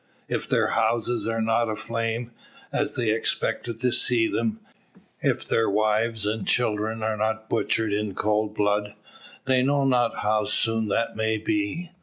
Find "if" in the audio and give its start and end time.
0.27-0.49, 5.21-5.47